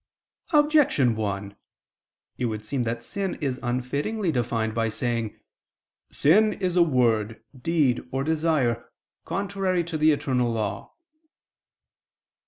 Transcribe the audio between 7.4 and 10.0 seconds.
deed, or desire, contrary to